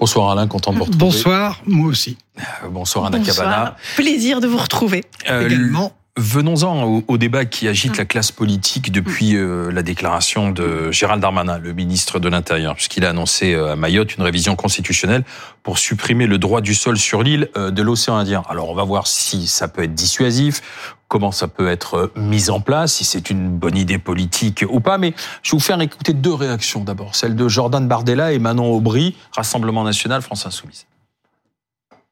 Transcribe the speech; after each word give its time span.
Bonsoir 0.00 0.30
Alain, 0.30 0.46
content 0.46 0.72
de 0.72 0.78
vous 0.78 0.84
retrouver. 0.84 0.98
Bonsoir, 0.98 1.60
moi 1.66 1.86
aussi. 1.88 2.16
Euh, 2.38 2.68
bonsoir 2.70 3.04
Anna 3.04 3.20
Cabana. 3.20 3.76
Plaisir 3.96 4.40
de 4.40 4.46
vous 4.46 4.56
retrouver. 4.56 5.04
Euh, 5.28 5.46
Également. 5.46 5.92
Venons-en 6.16 7.02
au, 7.06 7.18
débat 7.18 7.44
qui 7.44 7.68
agite 7.68 7.96
la 7.98 8.04
classe 8.06 8.32
politique 8.32 8.92
depuis 8.92 9.36
euh, 9.36 9.70
la 9.70 9.82
déclaration 9.82 10.50
de 10.50 10.90
Gérald 10.90 11.20
Darmanin, 11.20 11.58
le 11.58 11.72
ministre 11.72 12.18
de 12.18 12.28
l'Intérieur, 12.28 12.74
puisqu'il 12.74 13.04
a 13.04 13.10
annoncé 13.10 13.54
à 13.54 13.76
Mayotte 13.76 14.16
une 14.16 14.24
révision 14.24 14.56
constitutionnelle 14.56 15.22
pour 15.62 15.78
supprimer 15.78 16.26
le 16.26 16.38
droit 16.38 16.62
du 16.62 16.74
sol 16.74 16.96
sur 16.96 17.22
l'île 17.22 17.48
de 17.54 17.82
l'océan 17.82 18.16
Indien. 18.16 18.42
Alors 18.48 18.70
on 18.70 18.74
va 18.74 18.84
voir 18.84 19.06
si 19.06 19.46
ça 19.46 19.68
peut 19.68 19.84
être 19.84 19.94
dissuasif, 19.94 20.62
comment 21.10 21.32
ça 21.32 21.48
peut 21.48 21.68
être 21.68 22.12
mis 22.16 22.48
en 22.50 22.60
place, 22.60 22.94
si 22.94 23.04
c'est 23.04 23.30
une 23.30 23.50
bonne 23.50 23.76
idée 23.76 23.98
politique 23.98 24.64
ou 24.70 24.80
pas. 24.80 24.96
Mais 24.96 25.12
je 25.42 25.50
vais 25.50 25.56
vous 25.56 25.62
faire 25.62 25.80
écouter 25.82 26.14
deux 26.14 26.32
réactions 26.32 26.84
d'abord, 26.84 27.16
celle 27.16 27.34
de 27.34 27.48
Jordan 27.48 27.86
Bardella 27.86 28.32
et 28.32 28.38
Manon 28.38 28.72
Aubry, 28.72 29.16
Rassemblement 29.36 29.84
National, 29.84 30.22
France 30.22 30.46
Insoumise. 30.46 30.86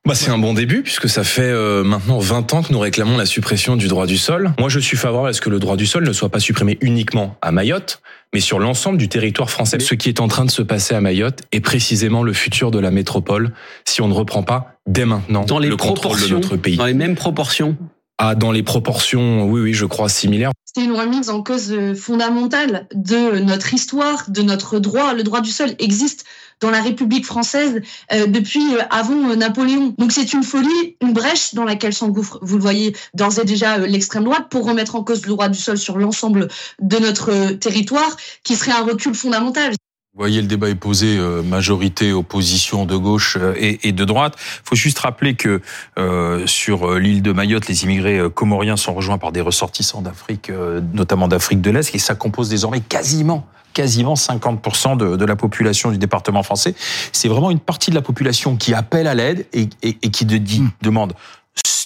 Bah, 0.05 0.15
c'est 0.15 0.31
un 0.31 0.39
bon 0.39 0.55
début 0.55 0.83
puisque 0.83 1.09
ça 1.09 1.23
fait 1.23 1.43
euh, 1.43 1.85
maintenant 1.85 2.19
20 2.19 2.55
ans 2.55 2.63
que 2.63 2.73
nous 2.73 2.79
réclamons 2.79 3.17
la 3.17 3.27
suppression 3.27 3.77
du 3.77 3.89
droit 3.89 4.07
du 4.07 4.17
sol. 4.17 4.53
Moi, 4.59 4.69
je 4.69 4.81
suis 4.81 4.97
favorable 4.97 5.29
à 5.29 5.33
ce 5.33 5.41
que 5.41 5.51
le 5.51 5.59
droit 5.61 5.77
du 5.77 5.87
sol 5.87 6.05
ne 6.05 6.13
soit 6.13 6.31
pas 6.31 6.41
supprimé 6.41 6.79
uniquement 6.81 7.37
à 7.41 7.53
Mayotte, 7.53 8.01
mais 8.33 8.41
sur 8.41 8.59
l'ensemble 8.59 8.99
du 8.99 9.09
territoire 9.09 9.51
français. 9.51 9.79
Ce 9.81 9.95
qui 9.95 10.09
est 10.09 10.21
en 10.21 10.27
train 10.27 10.45
de 10.45 10.51
se 10.51 10.63
passer 10.63 10.95
à 10.95 11.01
Mayotte 11.01 11.43
est 11.53 11.61
précisément 11.61 12.23
le 12.23 12.33
futur 12.33 12.71
de 12.71 12.79
la 12.79 12.91
métropole 12.91 13.53
si 13.85 14.01
on 14.01 14.09
ne 14.09 14.15
reprend 14.15 14.43
pas 14.43 14.79
dès 14.87 15.05
maintenant 15.05 15.45
dans 15.45 15.59
les 15.59 15.69
le 15.69 15.77
contrôle 15.77 16.21
de 16.21 16.29
notre 16.29 16.57
pays. 16.57 16.77
Dans 16.77 16.87
les 16.87 16.95
mêmes 16.95 17.15
proportions 17.15 17.77
ah, 18.19 18.35
dans 18.35 18.51
les 18.51 18.63
proportions, 18.63 19.45
oui, 19.45 19.61
oui, 19.61 19.75
je 19.75 19.87
crois 19.87 20.09
similaires. 20.09 20.51
C'est 20.65 20.85
une 20.85 20.93
remise 20.93 21.31
en 21.31 21.43
cause 21.43 21.75
fondamentale 21.95 22.89
de 22.95 23.39
notre 23.39 23.73
histoire, 23.75 24.25
de 24.29 24.43
notre 24.43 24.79
droit. 24.81 25.15
Le 25.15 25.23
droit 25.23 25.41
du 25.41 25.51
sol 25.51 25.75
existe 25.79 26.25
dans 26.61 26.71
la 26.71 26.83
République 26.83 27.25
française 27.25 27.81
euh, 28.13 28.27
depuis 28.27 28.75
euh, 28.75 28.83
avant 28.91 29.31
euh, 29.31 29.37
Napoléon. 29.37 29.95
Donc 29.99 30.13
c'est 30.13 30.33
une 30.33 30.43
folie, 30.43 30.97
une 31.01 31.13
brèche 31.13 31.55
dans 31.55 31.65
laquelle 31.65 31.93
s'engouffre, 31.93 32.39
vous 32.43 32.57
le 32.57 32.63
voyez 32.63 32.97
d'ores 33.15 33.39
et 33.39 33.45
déjà, 33.45 33.79
l'extrême 33.79 34.25
droite 34.25 34.49
pour 34.51 34.67
remettre 34.67 34.97
en 34.97 35.05
cause 35.05 35.23
le 35.23 35.29
droit 35.29 35.49
du 35.49 35.59
sol 35.59 35.79
sur 35.79 35.99
l'ensemble 35.99 36.49
de 36.81 36.99
notre 36.99 37.53
territoire, 37.53 38.17
qui 38.43 38.57
serait 38.57 38.73
un 38.73 38.85
recul 38.85 39.15
fondamental. 39.15 39.73
Vous 40.19 40.25
voyez, 40.25 40.41
le 40.41 40.49
débat 40.49 40.69
est 40.69 40.75
posé, 40.75 41.17
euh, 41.17 41.45
majorité, 41.45 42.13
opposition 42.13 42.87
de 42.87 42.97
gauche 42.97 43.39
euh, 43.41 43.55
et, 43.57 43.93
de 43.93 44.05
droite. 44.05 44.35
Il 44.37 44.69
faut 44.71 44.75
juste 44.75 44.99
rappeler 44.99 45.35
que 45.35 45.61
euh, 45.97 46.45
sur 46.45 46.99
l'île 46.99 47.23
de 47.23 47.31
Mayotte, 47.31 47.69
les 47.69 47.85
immigrés 47.85 48.21
comoriens 48.35 48.77
sont 48.77 48.95
rejoints 48.95 49.19
par 49.19 49.31
des 49.31 49.41
ressortissants 49.41 50.03
d'Afrique, 50.03 50.51
notamment 50.93 51.29
d'Afrique 51.29 51.61
de 51.61 51.71
l'Est, 51.71 51.95
et 51.95 51.99
ça 52.01 52.17
compose 52.17 52.49
désormais 52.49 52.81
quasiment 52.81 53.47
quasiment 53.75 54.15
50% 54.15 54.97
de, 54.97 55.15
de, 55.15 55.25
la 55.25 55.37
population 55.37 55.93
du 55.93 55.99
département 55.99 56.43
français. 56.43 56.75
C'est 57.13 57.29
vraiment 57.29 57.53
une 57.53 57.61
partie 57.61 57.91
de 57.91 57.95
la 57.95 58.03
population 58.03 58.57
qui 58.57 58.75
appelle 58.75 59.07
à 59.07 59.15
l'aide 59.15 59.47
et, 59.53 59.69
et, 59.83 59.93
qui 60.11 60.25
dit, 60.25 60.63
hmm. 60.63 60.71
demande 60.83 61.13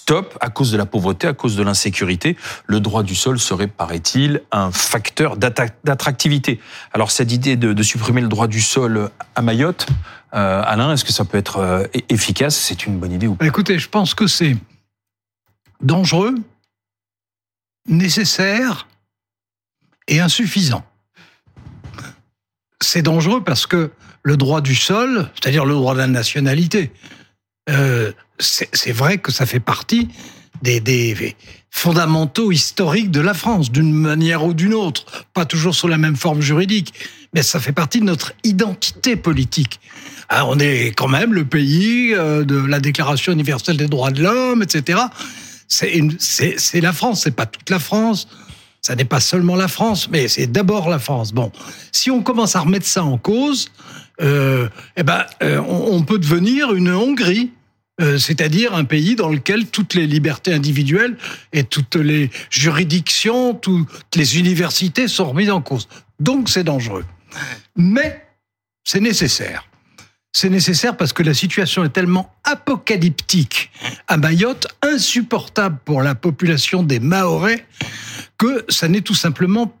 stop 0.03 0.37
à 0.41 0.49
cause 0.49 0.69
de 0.73 0.77
la 0.77 0.85
pauvreté, 0.85 1.27
à 1.27 1.33
cause 1.33 1.55
de 1.55 1.63
l'insécurité. 1.63 2.35
Le 2.65 2.81
droit 2.81 3.03
du 3.03 3.15
sol 3.15 3.39
serait, 3.39 3.67
paraît-il, 3.67 4.41
un 4.51 4.69
facteur 4.69 5.37
d'attractivité. 5.37 6.59
Alors 6.91 7.09
cette 7.09 7.31
idée 7.31 7.55
de, 7.55 7.83
supprimer 7.83 8.19
le 8.19 8.27
droit 8.27 8.47
du 8.47 8.59
sol 8.59 9.09
à 9.35 9.41
Mayotte, 9.41 9.87
euh, 10.33 10.61
Alain, 10.65 10.91
est-ce 10.91 11.05
que 11.05 11.13
ça 11.13 11.23
peut 11.23 11.37
être 11.37 11.57
euh, 11.57 11.87
efficace? 12.09 12.57
C'est 12.57 12.85
une 12.85 12.99
bonne 12.99 13.13
idée 13.13 13.27
ou 13.27 13.35
pas? 13.35 13.45
Écoutez, 13.45 13.79
je 13.79 13.87
pense 13.87 14.13
que 14.13 14.27
c'est 14.27 14.57
dangereux, 15.81 16.35
nécessaire 17.87 18.87
et 20.09 20.19
insuffisant. 20.19 20.83
C'est 22.81 23.03
dangereux 23.03 23.41
parce 23.41 23.67
que 23.67 23.91
le 24.21 24.35
droit 24.35 24.59
du 24.59 24.75
sol, 24.75 25.29
c'est-à-dire 25.35 25.63
le 25.63 25.75
droit 25.75 25.93
de 25.93 25.99
la 25.99 26.07
nationalité, 26.07 26.91
euh, 27.69 28.11
c'est 28.39 28.91
vrai 28.91 29.17
que 29.17 29.31
ça 29.31 29.45
fait 29.45 29.59
partie 29.59 30.09
des, 30.61 31.35
fondamentaux 31.69 32.51
historiques 32.51 33.11
de 33.11 33.19
la 33.19 33.33
France, 33.33 33.71
d'une 33.71 33.93
manière 33.93 34.45
ou 34.45 34.53
d'une 34.53 34.73
autre, 34.73 35.25
pas 35.33 35.45
toujours 35.45 35.73
sous 35.73 35.87
la 35.87 35.97
même 35.97 36.15
forme 36.15 36.41
juridique, 36.41 36.93
mais 37.33 37.41
ça 37.41 37.59
fait 37.59 37.71
partie 37.71 37.99
de 37.99 38.05
notre 38.05 38.33
identité 38.43 39.15
politique. 39.15 39.79
Alors, 40.29 40.49
on 40.49 40.59
est 40.59 40.93
quand 40.95 41.07
même 41.07 41.33
le 41.33 41.45
pays 41.45 42.13
euh, 42.13 42.43
de 42.43 42.57
la 42.57 42.79
Déclaration 42.79 43.31
universelle 43.33 43.77
des 43.77 43.87
droits 43.87 44.11
de 44.11 44.21
l'homme, 44.21 44.61
etc. 44.61 44.99
C'est 45.67 46.81
la 46.81 46.93
France, 46.93 47.21
c'est 47.23 47.35
pas 47.35 47.45
toute 47.45 47.69
la 47.69 47.79
France. 47.79 48.27
Ça 48.81 48.95
n'est 48.95 49.05
pas 49.05 49.21
seulement 49.21 49.55
la 49.55 49.67
France, 49.67 50.09
mais 50.11 50.27
c'est 50.27 50.47
d'abord 50.47 50.89
la 50.89 50.99
France. 50.99 51.31
Bon, 51.31 51.51
si 51.91 52.11
on 52.11 52.21
commence 52.21 52.55
à 52.55 52.59
remettre 52.59 52.85
ça 52.85 53.03
en 53.03 53.17
cause, 53.17 53.71
euh, 54.21 54.67
eh 54.97 55.03
ben, 55.03 55.25
euh, 55.41 55.59
on, 55.59 56.03
peut 56.03 56.19
devenir 56.19 56.73
une 56.73 56.91
Hongrie. 56.91 57.51
Euh, 58.01 58.17
c'est-à-dire 58.17 58.73
un 58.73 58.85
pays 58.85 59.15
dans 59.15 59.29
lequel 59.29 59.67
toutes 59.67 59.93
les 59.93 60.07
libertés 60.07 60.51
individuelles 60.51 61.15
et 61.51 61.63
toutes 61.63 61.95
les 61.95 62.31
juridictions, 62.49 63.53
toutes 63.53 63.87
les 64.15 64.39
universités 64.39 65.07
sont 65.07 65.25
remises 65.25 65.51
en 65.51 65.61
cause. 65.61 65.87
Donc 66.19 66.49
c'est 66.49 66.63
dangereux. 66.63 67.05
Mais 67.75 68.25
c'est 68.83 68.99
nécessaire. 68.99 69.67
C'est 70.31 70.49
nécessaire 70.49 70.97
parce 70.97 71.13
que 71.13 71.21
la 71.21 71.35
situation 71.35 71.83
est 71.83 71.89
tellement 71.89 72.33
apocalyptique 72.43 73.69
à 74.07 74.17
Mayotte, 74.17 74.67
insupportable 74.81 75.77
pour 75.85 76.01
la 76.01 76.15
population 76.15 76.81
des 76.81 76.99
Mahorais, 76.99 77.63
que 78.39 78.65
ça 78.69 78.87
n'est 78.87 79.01
tout 79.01 79.13
simplement 79.13 79.71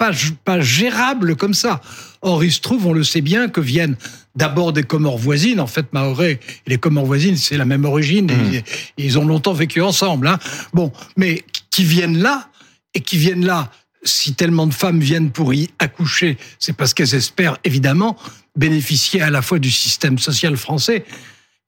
pas, 0.00 0.12
pas 0.46 0.60
gérable 0.62 1.36
comme 1.36 1.52
ça. 1.52 1.82
Or, 2.22 2.42
il 2.42 2.50
se 2.50 2.60
trouve, 2.60 2.86
on 2.86 2.94
le 2.94 3.04
sait 3.04 3.20
bien, 3.20 3.48
que 3.48 3.60
viennent 3.60 3.96
d'abord 4.34 4.72
des 4.72 4.82
Comores 4.82 5.18
voisines. 5.18 5.60
En 5.60 5.66
fait, 5.66 5.92
Mahorais 5.92 6.40
et 6.66 6.70
les 6.70 6.78
Comores 6.78 7.04
voisines, 7.04 7.36
c'est 7.36 7.58
la 7.58 7.66
même 7.66 7.84
origine. 7.84 8.32
Mmh. 8.32 8.62
ils, 8.96 9.18
ont 9.18 9.26
longtemps 9.26 9.52
vécu 9.52 9.82
ensemble. 9.82 10.26
Hein. 10.26 10.38
Bon, 10.72 10.90
mais 11.18 11.44
qui 11.70 11.84
viennent 11.84 12.18
là 12.18 12.48
et 12.94 13.02
qui 13.02 13.18
viennent 13.18 13.44
là. 13.44 13.70
Si 14.02 14.32
tellement 14.32 14.66
de 14.66 14.72
femmes 14.72 15.00
viennent 15.00 15.30
pour 15.30 15.52
y 15.52 15.68
accoucher, 15.78 16.38
c'est 16.58 16.74
parce 16.74 16.94
qu'elles 16.94 17.14
espèrent 17.14 17.58
évidemment 17.64 18.16
bénéficier 18.56 19.20
à 19.20 19.28
la 19.28 19.42
fois 19.42 19.58
du 19.58 19.70
système 19.70 20.18
social 20.18 20.56
français. 20.56 21.04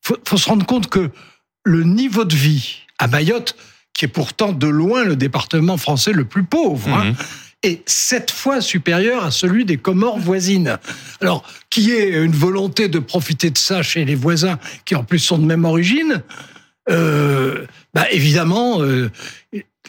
Faut, 0.00 0.16
faut 0.26 0.38
se 0.38 0.48
rendre 0.48 0.64
compte 0.64 0.88
que 0.88 1.10
le 1.64 1.84
niveau 1.84 2.24
de 2.24 2.34
vie 2.34 2.78
à 2.98 3.08
Mayotte, 3.08 3.54
qui 3.92 4.06
est 4.06 4.08
pourtant 4.08 4.52
de 4.52 4.66
loin 4.66 5.04
le 5.04 5.16
département 5.16 5.76
français 5.76 6.12
le 6.12 6.24
plus 6.24 6.44
pauvre, 6.44 6.88
hein, 6.88 7.10
mmh 7.10 7.16
est 7.62 7.88
sept 7.88 8.30
fois 8.30 8.60
supérieur 8.60 9.24
à 9.24 9.30
celui 9.30 9.64
des 9.64 9.76
Comores 9.76 10.18
voisines. 10.18 10.78
Alors, 11.20 11.44
qui 11.70 11.92
est 11.92 12.10
une 12.10 12.32
volonté 12.32 12.88
de 12.88 12.98
profiter 12.98 13.50
de 13.50 13.58
ça 13.58 13.82
chez 13.82 14.04
les 14.04 14.14
voisins 14.14 14.58
qui 14.84 14.94
en 14.94 15.04
plus 15.04 15.18
sont 15.18 15.38
de 15.38 15.44
même 15.44 15.64
origine, 15.64 16.22
euh, 16.90 17.66
bah 17.94 18.06
évidemment, 18.10 18.82
euh, 18.82 19.10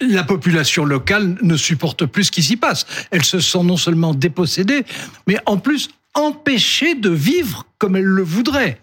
la 0.02 0.24
population 0.24 0.86
locale 0.86 1.36
ne 1.42 1.58
supporte 1.58 2.06
plus 2.06 2.26
ce 2.26 2.32
qui 2.32 2.44
s'y 2.44 2.58
passe. 2.58 2.86
Elle 3.12 3.26
se 3.26 3.40
sent 3.40 3.64
non 3.64 3.78
seulement 3.78 4.14
dépossédée, 4.14 4.86
mais 5.28 5.38
en 5.46 5.58
plus 5.58 5.90
empêchée 6.14 6.96
de 6.96 7.10
vivre 7.10 7.66
comme 7.78 7.96
elle 7.96 8.04
le 8.04 8.24
voudrait. 8.24 8.80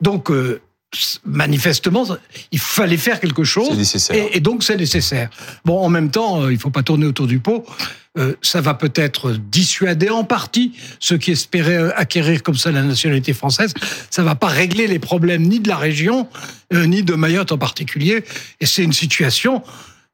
Donc, 0.00 0.30
euh, 0.30 0.60
manifestement, 1.24 2.06
il 2.52 2.58
fallait 2.58 2.96
faire 2.96 3.20
quelque 3.20 3.44
chose. 3.44 3.94
Et, 4.12 4.40
donc, 4.40 4.62
c'est 4.62 4.76
nécessaire. 4.76 5.30
Bon, 5.64 5.78
en 5.78 5.88
même 5.88 6.10
temps, 6.10 6.42
euh, 6.42 6.52
il 6.52 6.56
ne 6.56 6.60
faut 6.60 6.70
pas 6.70 6.82
tourner 6.82 7.06
autour 7.06 7.26
du 7.26 7.38
pot. 7.38 7.64
Euh, 8.18 8.34
ça 8.42 8.60
va 8.60 8.74
peut-être 8.74 9.32
dissuader 9.32 10.10
en 10.10 10.24
partie 10.24 10.72
ceux 11.00 11.18
qui 11.18 11.32
espéraient 11.32 11.76
euh, 11.76 11.98
acquérir 11.98 12.42
comme 12.42 12.56
ça 12.56 12.70
la 12.70 12.82
nationalité 12.82 13.32
française. 13.32 13.74
Ça 14.10 14.22
va 14.22 14.34
pas 14.34 14.48
régler 14.48 14.86
les 14.86 14.98
problèmes 14.98 15.42
ni 15.42 15.60
de 15.60 15.68
la 15.68 15.76
région, 15.76 16.28
ni 16.72 17.02
de 17.02 17.14
Mayotte 17.14 17.52
en 17.52 17.58
particulier. 17.58 18.24
Et 18.60 18.66
c'est 18.66 18.82
une 18.82 18.92
situation 18.92 19.62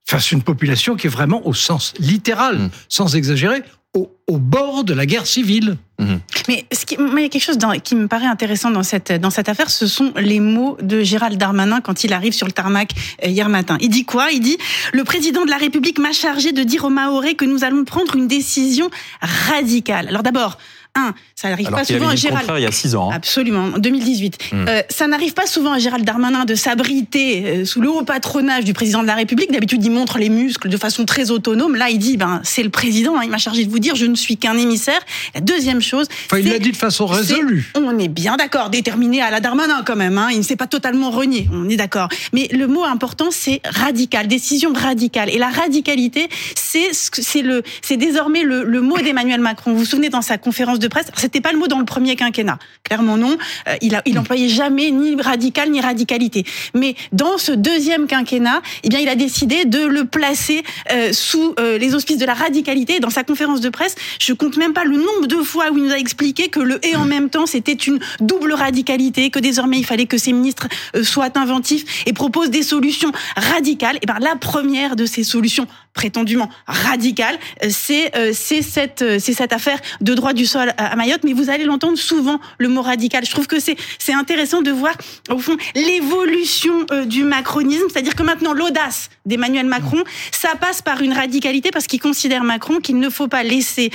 face 0.05 0.33
à 0.33 0.37
une 0.37 0.43
population 0.43 0.97
qui 0.97 1.07
est 1.07 1.11
vraiment 1.11 1.47
au 1.47 1.55
sens 1.55 1.95
littéral, 1.99 2.59
mm. 2.59 2.71
sans 2.89 3.17
exagérer, 3.17 3.63
au, 3.95 4.39
bord 4.39 4.85
de 4.85 4.95
la 4.95 5.07
guerre 5.07 5.27
civile. 5.27 5.77
Mhm. 6.03 6.21
Mais 6.49 6.67
ce 6.73 6.85
qui, 6.85 6.97
il 6.99 7.21
y 7.21 7.25
a 7.25 7.29
quelque 7.29 7.43
chose 7.43 7.59
qui 7.83 7.95
me 7.95 8.09
paraît 8.09 8.27
intéressant 8.27 8.71
dans 8.71 8.83
cette, 8.83 9.13
dans 9.13 9.31
cette 9.31 9.49
affaire, 9.49 9.71
ce 9.71 9.87
sont 9.87 10.13
les 10.17 10.41
mots 10.41 10.77
de 10.83 11.03
Gérald 11.03 11.39
Darmanin 11.39 11.81
quand 11.81 12.05
il 12.05 12.13
arrive 12.13 12.33
sur 12.33 12.47
le 12.47 12.53
tarmac 12.53 12.93
euh, 13.25 13.29
hier 13.29 13.49
matin. 13.49 13.79
Il 13.81 13.89
dit 13.89 14.05
quoi? 14.05 14.31
Il 14.31 14.41
dit 14.41 14.59
Le 14.93 15.05
président 15.05 15.45
de 15.45 15.51
la 15.51 15.57
République 15.57 15.99
m'a 15.99 16.13
chargé 16.13 16.53
de 16.53 16.63
dire 16.63 16.85
aux 16.85 16.91
Mahorais 16.91 17.35
que 17.35 17.45
nous 17.45 17.65
allons 17.65 17.85
prendre 17.85 18.17
une 18.17 18.29
décision 18.29 18.91
radicale. 19.21 20.09
Alors 20.09 20.23
d'abord, 20.23 20.59
un, 20.95 21.15
ça 21.35 21.49
n'arrive 21.49 21.71
pas 21.71 21.85
souvent 21.85 22.09
à 22.09 22.17
Gérald. 22.17 22.51
il 22.57 22.63
y 22.63 22.67
a 22.67 22.73
six 22.73 22.95
ans. 22.95 23.11
Hein. 23.11 23.15
Absolument, 23.17 23.71
en 23.75 23.79
2018. 23.79 24.53
Hmm. 24.53 24.65
Euh, 24.69 24.83
ça 24.91 25.07
n'arrive 25.07 25.33
pas 25.33 25.47
souvent 25.47 25.73
à 25.73 25.79
Gérald 25.79 26.05
Darmanin 26.05 26.45
de 26.45 26.55
s'abriter 26.55 27.45
euh, 27.47 27.65
sous 27.65 27.81
le 27.81 27.89
haut 27.89 28.03
patronage 28.03 28.65
du 28.65 28.75
président 28.75 29.01
de 29.01 29.07
la 29.07 29.15
République. 29.15 29.51
D'habitude, 29.51 29.83
il 29.83 29.91
montre 29.91 30.19
les 30.19 30.29
muscles 30.29 30.69
de 30.69 30.77
façon 30.77 31.07
très 31.07 31.31
autonome. 31.31 31.77
Là, 31.77 31.89
il 31.89 31.99
dit, 31.99 32.19
ben, 32.19 32.41
c'est 32.45 32.63
le 32.63 32.69
président. 32.69 33.17
Hein, 33.17 33.23
il 33.25 33.31
m'a 33.31 33.39
chargé 33.39 33.65
de 33.65 33.71
vous 33.71 33.79
dire, 33.79 33.95
je 33.95 34.05
ne 34.05 34.15
suis 34.15 34.37
qu'un 34.37 34.59
émissaire. 34.59 35.01
La 35.35 35.41
deuxième 35.41 35.81
chose. 35.81 36.09
Enfin, 36.27 36.39
il 36.39 36.49
l'a 36.51 36.59
dit 36.59 36.73
de 36.73 36.77
façon 36.77 37.07
résolue. 37.07 37.73
On 37.75 37.99
est 37.99 38.09
bien 38.09 38.37
d'accord, 38.37 38.69
déterminé 38.69 39.23
à 39.23 39.31
la 39.31 39.41
Darmanin 39.41 39.83
quand 39.87 39.97
même. 39.97 40.19
Hein, 40.19 40.29
il 40.31 40.39
ne 40.39 40.43
s'est 40.43 40.57
pas 40.57 40.67
totalement 40.67 41.11
renié. 41.11 41.49
On 41.53 41.71
est 41.71 41.77
d'accord. 41.77 42.09
Mais 42.35 42.49
le 42.53 42.67
mot 42.67 42.85
important, 42.85 43.29
c'est 43.31 43.63
radical, 43.65 44.27
décision 44.29 44.75
radicale. 44.75 45.31
Et 45.31 45.39
la 45.39 45.49
radicalité, 45.49 46.29
c'est 46.55 47.97
désormais 47.97 48.43
le, 48.43 48.65
le 48.65 48.81
mot 48.83 48.99
d'Emmanuel 48.99 49.41
Macron. 49.41 49.73
Vous 49.73 49.79
vous 49.79 49.85
souvenez 49.87 50.11
dans 50.11 50.23
sa 50.23 50.37
conférence 50.37 50.79
de 50.83 50.89
presse, 50.89 51.07
c'était 51.17 51.41
pas 51.41 51.53
le 51.53 51.59
mot 51.59 51.69
dans 51.69 51.79
le 51.79 51.85
premier 51.85 52.17
quinquennat, 52.17 52.59
clairement 52.85 53.17
non. 53.17 53.39
Euh, 53.69 53.77
il 53.81 53.95
a 53.95 54.03
il 54.05 54.19
employait 54.19 54.49
jamais 54.49 54.91
ni 54.91 55.21
radical 55.21 55.71
ni 55.71 55.81
radicalité. 55.81 56.45
Mais 56.75 56.95
dans 57.13 57.39
ce 57.39 57.53
deuxième 57.53 58.07
quinquennat, 58.07 58.61
eh 58.83 58.89
bien 58.89 58.99
il 58.99 59.09
a 59.09 59.15
décidé 59.15 59.65
de 59.65 59.85
le 59.85 60.05
placer 60.05 60.63
euh, 60.93 61.13
sous 61.13 61.55
euh, 61.59 61.79
les 61.79 61.95
auspices 61.95 62.19
de 62.19 62.27
la 62.27 62.35
radicalité. 62.35 63.01
Dans 63.01 63.11
sa 63.11 63.25
conférence 63.25 63.61
de 63.61 63.71
presse, 63.71 63.95
je 64.21 64.33
compte 64.33 64.57
même 64.57 64.73
pas 64.73 64.85
le 64.85 64.97
nombre 64.97 65.27
de 65.27 65.37
fois 65.37 65.71
où 65.71 65.79
il 65.79 65.85
nous 65.85 65.93
a 65.93 65.99
expliqué 65.99 66.49
que 66.49 66.61
le 66.61 66.85
et 66.85 66.97
en 66.97 67.05
même 67.05 67.31
temps 67.31 67.47
c'était 67.47 67.73
une 67.73 68.01
double 68.21 68.53
radicalité, 68.53 69.31
que 69.31 69.39
désormais 69.39 69.79
il 69.79 69.87
fallait 69.87 70.07
que 70.07 70.19
ces 70.19 70.33
ministres 70.33 70.69
soient 71.03 71.39
inventifs 71.39 72.05
et 72.07 72.13
proposent 72.13 72.51
des 72.51 72.63
solutions 72.63 73.13
radicales. 73.37 73.99
Et 74.03 74.07
ben 74.07 74.19
la 74.21 74.37
première 74.37 74.97
de 74.97 75.07
ces 75.07 75.25
solutions 75.25 75.67
prétendument 75.95 76.49
radicales, 76.67 77.39
c'est 77.69 78.13
c'est 78.33 78.63
cette 78.63 79.19
c'est 79.19 79.33
cette 79.33 79.53
affaire 79.53 79.79
de 80.01 80.15
droit 80.15 80.33
du 80.33 80.47
sol 80.47 80.73
à 80.77 80.97
Mayotte. 80.97 81.25
Mais 81.25 81.33
vous 81.33 81.51
allez 81.51 81.65
l'entendre 81.65 81.99
souvent 81.99 82.41
le 82.59 82.69
mot 82.69 82.83
radical. 82.83 83.25
Je 83.25 83.31
trouve 83.31 83.47
que 83.47 83.61
c'est 83.61 83.77
c'est 83.99 84.15
intéressant 84.15 84.63
de 84.63 84.71
voir 84.71 84.95
au 85.31 85.39
fond 85.39 85.57
l'évolution 85.75 86.87
du 87.07 87.25
macronisme, 87.25 87.87
c'est-à-dire 87.91 88.15
que 88.15 88.23
maintenant 88.23 88.53
l'audace 88.53 89.11
d'Emmanuel 89.27 89.67
Macron, 89.67 90.03
ça 90.31 90.51
passe 90.61 90.83
par 90.83 91.03
une 91.03 91.13
radicalité 91.13 91.71
parce 91.71 91.87
qu'il 91.87 92.01
considère 92.01 92.45
Macron 92.45 92.79
qu'il 92.79 92.99
ne 92.99 93.11
faut 93.11 93.29
pas 93.29 93.43
laisser 93.43 93.91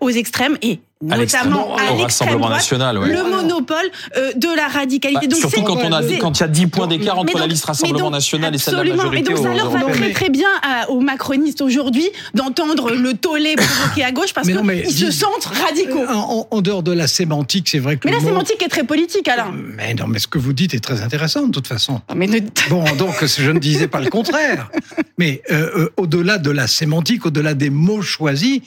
aux 0.00 0.10
extrêmes 0.10 0.56
et 0.62 0.80
notamment 1.00 1.76
à 1.76 1.92
droite, 1.92 2.50
national, 2.50 2.98
ouais. 2.98 3.12
le 3.12 3.22
monopole 3.22 3.76
euh, 4.16 4.32
de 4.34 4.48
la 4.56 4.66
radicalité. 4.66 5.26
Bah, 5.26 5.32
donc 5.32 5.38
surtout 5.38 5.62
quand 5.62 5.76
on 5.76 5.92
a 5.92 6.02
quand 6.18 6.38
il 6.38 6.40
y 6.40 6.44
a 6.44 6.48
10 6.48 6.66
points 6.66 6.86
d'écart 6.88 7.18
entre 7.18 7.32
donc, 7.32 7.40
la 7.40 7.46
liste 7.46 7.64
Rassemblement 7.66 8.06
donc, 8.06 8.12
national 8.12 8.54
et 8.54 8.58
celle 8.58 8.76
de 8.76 8.82
la 8.82 8.96
majorité. 8.96 9.30
Et 9.30 9.34
donc 9.34 9.44
ça 9.44 9.54
leur 9.54 9.70
va 9.70 9.80
très 9.92 10.12
très 10.12 10.28
bien 10.28 10.48
à, 10.62 10.90
aux 10.90 11.00
macronistes 11.00 11.62
aujourd'hui 11.62 12.08
d'entendre 12.34 12.90
le 12.90 13.14
tollé 13.14 13.54
provoqué 13.54 14.04
à 14.04 14.10
gauche 14.10 14.32
parce 14.32 14.48
qu'ils 14.48 14.90
se 14.90 15.10
sentent 15.10 15.44
radicaux. 15.44 16.04
En, 16.08 16.48
en, 16.50 16.60
dehors 16.60 16.82
de 16.82 16.92
la 16.92 17.06
sémantique, 17.06 17.68
c'est 17.68 17.78
vrai 17.78 17.96
que. 17.96 18.08
Mais 18.08 18.14
la 18.14 18.20
mot... 18.20 18.28
sémantique 18.28 18.62
est 18.62 18.68
très 18.68 18.84
politique, 18.84 19.28
Alain. 19.28 19.52
Mais 19.54 19.94
non, 19.94 20.06
mais 20.08 20.18
ce 20.18 20.26
que 20.26 20.38
vous 20.38 20.52
dites 20.52 20.74
est 20.74 20.80
très 20.80 21.02
intéressant 21.02 21.46
de 21.46 21.52
toute 21.52 21.68
façon. 21.68 22.00
Mais 22.14 22.26
ne... 22.26 22.40
Bon, 22.70 22.84
donc 22.96 23.24
je 23.24 23.50
ne 23.50 23.58
disais 23.58 23.86
pas 23.86 24.00
le 24.00 24.10
contraire. 24.10 24.70
Mais 25.18 25.42
euh, 25.50 25.70
euh, 25.76 25.92
au-delà 25.96 26.38
de 26.38 26.50
la 26.50 26.68
sémantique, 26.68 27.26
au-delà 27.26 27.54
des 27.54 27.70
mots 27.70 28.02
choisis 28.02 28.60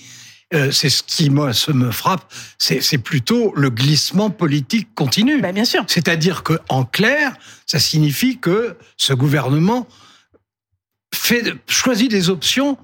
euh, 0.53 0.71
c'est 0.71 0.89
ce 0.89 1.03
qui 1.03 1.29
moi 1.29 1.53
se 1.53 1.71
me 1.71 1.91
frappe, 1.91 2.31
c'est 2.57 2.97
plutôt 2.97 3.53
le 3.55 3.69
glissement 3.69 4.29
politique 4.29 4.89
continu. 4.95 5.41
Ben 5.41 5.53
bien 5.53 5.65
sûr. 5.65 5.83
C'est-à-dire 5.87 6.43
que 6.43 6.59
en 6.69 6.83
clair, 6.83 7.33
ça 7.65 7.79
signifie 7.79 8.37
que 8.37 8.75
ce 8.97 9.13
gouvernement 9.13 9.87
fait 11.13 11.53
choisit 11.67 12.09
des 12.09 12.29
options 12.29 12.77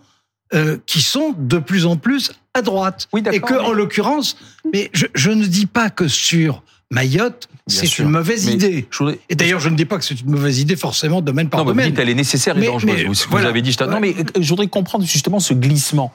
euh, 0.53 0.77
qui 0.85 1.01
sont 1.01 1.33
de 1.37 1.57
plus 1.57 1.85
en 1.85 1.97
plus 1.97 2.31
à 2.53 2.61
droite. 2.61 3.09
Oui, 3.11 3.21
et 3.33 3.41
que 3.41 3.53
mais... 3.53 3.59
en 3.59 3.73
l'occurrence, 3.73 4.37
mais 4.73 4.89
je, 4.93 5.05
je 5.13 5.31
ne 5.31 5.45
dis 5.45 5.65
pas 5.65 5.89
que 5.89 6.07
sur 6.07 6.63
Mayotte, 6.89 7.49
c'est 7.67 7.99
une 7.99 8.09
mauvaise 8.09 8.45
mais 8.47 8.53
idée. 8.53 8.87
Et 9.29 9.35
d'ailleurs, 9.35 9.59
je 9.59 9.69
ne 9.69 9.75
dis 9.75 9.85
pas 9.85 9.97
que 9.97 10.03
c'est 10.03 10.19
une 10.19 10.31
mauvaise 10.31 10.59
idée 10.59 10.75
forcément 10.75 11.21
domaine 11.21 11.49
par 11.49 11.61
non, 11.61 11.65
domaine. 11.67 11.85
Vous 11.85 11.91
dites 11.91 11.99
elle 11.99 12.09
est 12.09 12.15
nécessaire 12.15 12.57
et 12.57 12.61
mais, 12.61 12.67
dangereuse. 12.67 12.95
Mais, 12.95 13.03
vous, 13.03 13.13
voilà. 13.29 13.45
vous 13.45 13.49
avez 13.51 13.61
dit. 13.61 13.75
Non, 13.87 13.99
mais 13.99 14.15
je 14.39 14.49
voudrais 14.49 14.67
comprendre 14.67 15.05
justement 15.05 15.39
ce 15.39 15.53
glissement, 15.53 16.11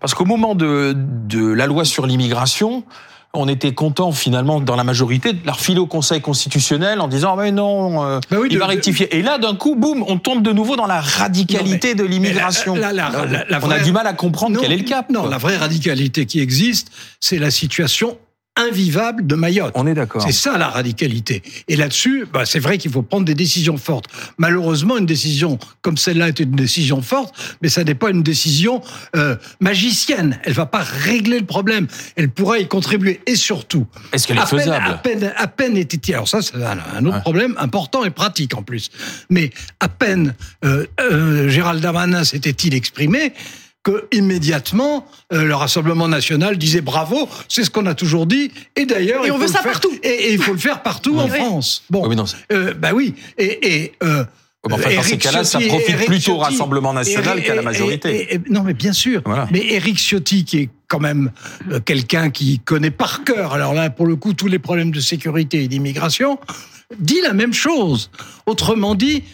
parce 0.00 0.14
qu'au 0.14 0.24
moment 0.24 0.54
de, 0.54 0.94
de 0.96 1.46
la 1.46 1.66
loi 1.66 1.84
sur 1.84 2.06
l'immigration, 2.06 2.84
on 3.34 3.48
était 3.48 3.74
content 3.74 4.12
finalement 4.12 4.60
dans 4.60 4.76
la 4.76 4.84
majorité 4.84 5.32
de 5.32 5.44
la 5.44 5.52
refiler 5.52 5.80
au 5.80 5.86
Conseil 5.86 6.20
constitutionnel 6.20 7.00
en 7.00 7.08
disant 7.08 7.36
mais 7.36 7.52
non, 7.52 8.04
euh, 8.04 8.20
bah 8.30 8.38
oui, 8.40 8.48
il 8.50 8.54
de, 8.54 8.58
va 8.58 8.66
rectifier. 8.66 9.06
De... 9.06 9.16
Et 9.16 9.22
là, 9.22 9.38
d'un 9.38 9.56
coup, 9.56 9.74
boum, 9.74 10.04
on 10.06 10.18
tombe 10.18 10.42
de 10.42 10.52
nouveau 10.52 10.76
dans 10.76 10.86
la 10.86 11.00
radicalité 11.00 11.94
non, 11.94 12.04
de 12.04 12.08
l'immigration. 12.08 12.74
On 12.74 13.70
a 13.70 13.78
du 13.80 13.92
mal 13.92 14.06
à 14.06 14.12
comprendre 14.12 14.56
non, 14.56 14.60
quel 14.62 14.72
est 14.72 14.78
le 14.78 14.84
cap. 14.84 15.10
Non, 15.10 15.22
quoi. 15.22 15.30
la 15.30 15.38
vraie 15.38 15.56
radicalité 15.56 16.26
qui 16.26 16.40
existe, 16.40 16.90
c'est 17.20 17.38
la 17.38 17.50
situation 17.50 18.16
invivable 18.56 19.26
de 19.26 19.34
Mayotte. 19.34 19.72
On 19.74 19.86
est 19.86 19.94
d'accord. 19.94 20.22
C'est 20.22 20.32
ça 20.32 20.56
la 20.58 20.68
radicalité. 20.68 21.42
Et 21.68 21.76
là-dessus, 21.76 22.26
bah, 22.32 22.46
c'est 22.46 22.60
vrai 22.60 22.78
qu'il 22.78 22.90
faut 22.90 23.02
prendre 23.02 23.24
des 23.24 23.34
décisions 23.34 23.76
fortes. 23.76 24.06
Malheureusement, 24.38 24.96
une 24.96 25.06
décision 25.06 25.58
comme 25.82 25.96
celle-là 25.96 26.28
est 26.28 26.40
une 26.40 26.52
décision 26.52 27.02
forte, 27.02 27.34
mais 27.62 27.68
ça 27.68 27.82
n'est 27.82 27.94
pas 27.94 28.10
une 28.10 28.22
décision 28.22 28.80
euh, 29.16 29.36
magicienne. 29.60 30.38
Elle 30.44 30.52
va 30.52 30.66
pas 30.66 30.82
régler 30.82 31.40
le 31.40 31.46
problème. 31.46 31.88
Elle 32.16 32.30
pourra 32.30 32.58
y 32.58 32.68
contribuer. 32.68 33.20
Et 33.26 33.36
surtout, 33.36 33.86
est-ce 34.12 34.26
qu'elle 34.26 34.36
est 34.36 34.40
à 34.40 34.46
faisable 34.46 35.00
peine, 35.02 35.24
à 35.24 35.26
peine, 35.26 35.32
à 35.36 35.46
peine 35.48 35.76
était 35.76 36.14
alors 36.14 36.28
ça, 36.28 36.42
c'est 36.42 36.54
un 36.54 37.04
autre 37.06 37.16
ouais. 37.16 37.22
problème 37.22 37.54
important 37.58 38.04
et 38.04 38.10
pratique 38.10 38.54
en 38.54 38.62
plus. 38.62 38.90
Mais 39.30 39.50
à 39.80 39.88
peine 39.88 40.34
euh, 40.64 40.86
euh, 41.00 41.48
Gérald 41.48 41.80
Darmanin 41.80 42.24
s'était-il 42.24 42.74
exprimé 42.74 43.32
que 43.84 44.08
immédiatement 44.12 45.06
euh, 45.32 45.44
le 45.44 45.54
Rassemblement 45.54 46.08
national 46.08 46.58
disait 46.58 46.80
bravo, 46.80 47.28
c'est 47.48 47.62
ce 47.62 47.70
qu'on 47.70 47.86
a 47.86 47.94
toujours 47.94 48.26
dit, 48.26 48.50
et 48.74 48.86
d'ailleurs 48.86 49.24
et 49.24 49.30
on 49.30 49.38
veut 49.38 49.46
ça 49.46 49.60
faire, 49.60 49.72
partout, 49.72 49.92
et, 50.02 50.08
et, 50.08 50.32
il 50.32 50.42
faut 50.42 50.52
le 50.52 50.58
faire 50.58 50.82
partout 50.82 51.12
oui. 51.14 51.20
en 51.20 51.28
oui. 51.28 51.38
France. 51.38 51.84
Bon, 51.90 52.08
oui, 52.08 52.16
non, 52.16 52.24
euh, 52.52 52.74
bah 52.74 52.90
oui, 52.94 53.14
et, 53.38 53.82
et 53.82 53.92
euh, 54.02 54.24
Bon, 54.66 54.76
enfin, 54.76 54.94
dans 54.94 55.02
ces 55.02 55.18
cas-là, 55.18 55.44
ça 55.44 55.60
profite 55.60 55.90
Eric 55.90 56.06
plutôt 56.06 56.32
au 56.32 56.38
Rassemblement 56.38 56.94
national 56.94 57.42
qu'à 57.42 57.54
la 57.54 57.60
majorité. 57.60 58.34
Et, 58.34 58.40
non, 58.48 58.62
mais 58.62 58.72
bien 58.72 58.94
sûr. 58.94 59.20
Voilà. 59.26 59.46
Mais 59.50 59.60
Éric 59.60 59.98
Ciotti, 59.98 60.44
qui 60.46 60.58
est 60.58 60.70
quand 60.88 61.00
même 61.00 61.32
euh, 61.70 61.80
quelqu'un 61.80 62.30
qui 62.30 62.60
connaît 62.60 62.90
par 62.90 63.24
cœur, 63.24 63.52
alors 63.52 63.74
là, 63.74 63.90
pour 63.90 64.06
le 64.06 64.16
coup, 64.16 64.32
tous 64.32 64.46
les 64.46 64.58
problèmes 64.58 64.90
de 64.90 65.00
sécurité 65.00 65.64
et 65.64 65.68
d'immigration, 65.68 66.38
dit 66.98 67.20
la 67.22 67.34
même 67.34 67.52
chose. 67.52 68.10
Autrement 68.46 68.94
dit, 68.94 69.24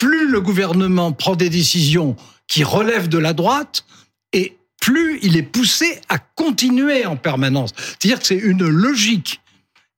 plus 0.00 0.28
le 0.28 0.40
gouvernement 0.40 1.12
prend 1.12 1.36
des 1.36 1.50
décisions 1.50 2.16
qui 2.48 2.64
relève 2.64 3.08
de 3.08 3.18
la 3.18 3.32
droite, 3.32 3.84
et 4.32 4.56
plus 4.80 5.20
il 5.22 5.36
est 5.36 5.44
poussé 5.44 6.00
à 6.08 6.18
continuer 6.18 7.06
en 7.06 7.14
permanence. 7.14 7.70
C'est-à-dire 7.76 8.18
que 8.18 8.26
c'est 8.26 8.34
une 8.34 8.66
logique. 8.66 9.40